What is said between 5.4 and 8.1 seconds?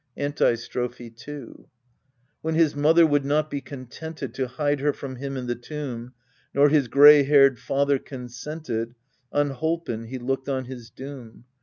the tomb, Nor his gray haired father